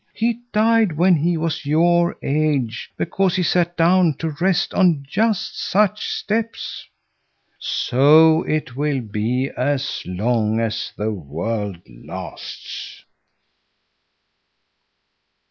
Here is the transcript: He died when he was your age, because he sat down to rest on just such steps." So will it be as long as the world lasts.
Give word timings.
He 0.15 0.39
died 0.51 0.93
when 0.93 1.15
he 1.17 1.37
was 1.37 1.63
your 1.67 2.17
age, 2.23 2.91
because 2.97 3.35
he 3.35 3.43
sat 3.43 3.77
down 3.77 4.15
to 4.17 4.31
rest 4.41 4.73
on 4.73 5.05
just 5.07 5.59
such 5.59 6.07
steps." 6.07 6.87
So 7.59 8.43
will 8.75 8.97
it 8.97 9.11
be 9.11 9.51
as 9.55 10.01
long 10.07 10.59
as 10.59 10.91
the 10.97 11.11
world 11.11 11.81
lasts. 11.87 13.03